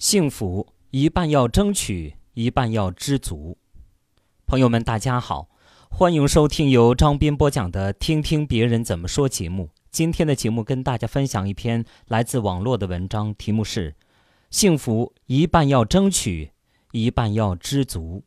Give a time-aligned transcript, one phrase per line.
[0.00, 3.58] 幸福一半要争取，一半要知足。
[4.46, 5.50] 朋友们，大家好，
[5.90, 9.68] 欢迎收听由张斌播讲的《听听别人怎么说》节目。
[9.90, 13.94] 今天的节目跟大家分享一篇来自网络的文章，题目是
[14.50, 16.52] “幸福一半要争取，
[16.92, 18.24] 一半要知足”。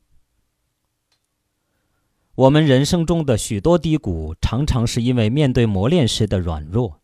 [2.35, 6.99] 我们人生中的许多低谷，常常是因为面对磨练时的软弱；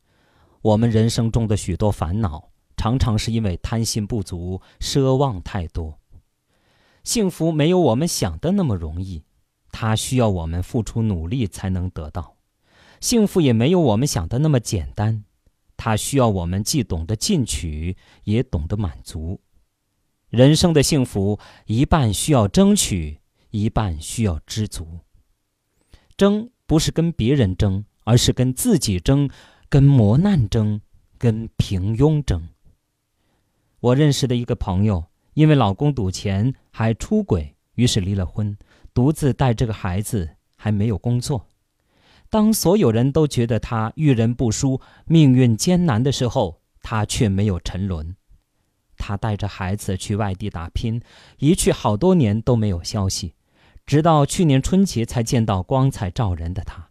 [0.61, 2.51] 我们人生中的许多烦恼。
[2.79, 5.99] 常常是因为贪心不足、奢望太多。
[7.03, 9.25] 幸福没有我们想的那么容易，
[9.69, 12.37] 它需要我们付出努力才能得到；
[13.01, 15.25] 幸福也没有我们想的那么简单，
[15.75, 19.41] 它需要我们既懂得进取，也懂得满足。
[20.29, 23.19] 人生的幸福，一半需要争取，
[23.49, 24.99] 一半需要知足。
[26.15, 29.29] 争不是跟别人争，而是跟自己争，
[29.67, 30.79] 跟磨难争，
[31.17, 32.47] 跟平庸争。
[33.81, 38.57] 我认识的一个朋友，因为老公赌钱还出轨，于是离了婚，
[38.93, 41.47] 独自带这个孩子，还没有工作。
[42.29, 48.15] 当所有人都觉得他遇人不淑、命运艰难的时候，他却没有沉沦。
[48.97, 51.01] 他带着孩子去外地打拼，
[51.37, 53.33] 一去好多年都没有消息，
[53.85, 56.89] 直到去年春节才见到光彩照人的他，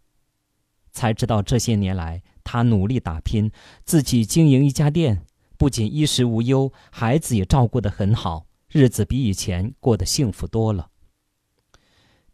[0.91, 3.51] 才知道这些年来他努力打拼，
[3.85, 5.21] 自己经营一家店。
[5.59, 10.87] 不仅衣食无忧，孩子也照顾得很好，日子比以前过得幸福多了。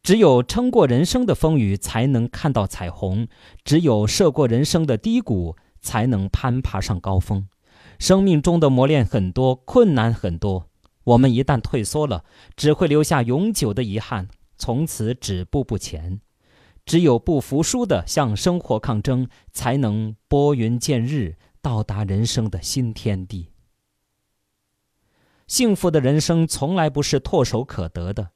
[0.04, 3.26] 只有撑过人生的风雨，才能看到彩虹；
[3.64, 7.48] 只有涉过人生的低谷，才能攀爬上高峰。
[7.98, 10.70] 生命中的磨练很多，困难很多，
[11.06, 16.22] 我们一旦退缩了，只会留下永久的遗憾，从此止步不前。
[16.86, 21.38] 只有不服输的向生活抗争，才能拨云见日。
[21.66, 23.50] 到达人生的新天地。
[25.48, 28.30] 幸福的人生从来不是唾手可得的，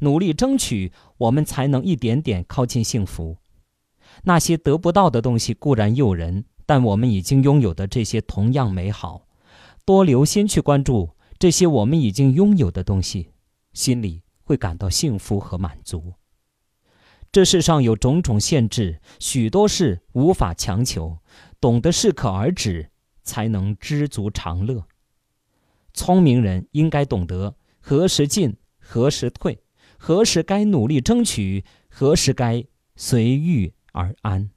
[0.00, 3.36] 努力争取，我们才能一点点靠近幸福。
[4.24, 9.28] 那些得不到的东西固然诱人，但我们已经拥有的这些同样美好。
[9.84, 13.28] 多留心去关注这些我们已经拥有的东西，
[13.72, 16.14] 心里会感到幸福和满足。
[17.32, 21.16] 这世上有种种限制，许多事无法强求。
[21.58, 22.90] 懂得适可而止，
[23.22, 24.86] 才能知足常乐。
[25.94, 29.62] 聪明人应该懂得何时进，何时退，
[29.96, 32.66] 何时该努力争取，何时该
[32.96, 34.50] 随遇而安。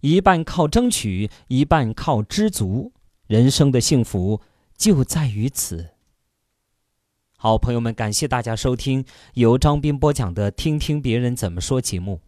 [0.00, 2.92] 一半靠争取，一半靠知足，
[3.26, 4.40] 人生的幸福
[4.74, 5.95] 就在于此。
[7.38, 9.04] 好，朋友们，感谢大家收听
[9.34, 12.18] 由张斌播讲的《听听别人怎么说》节目。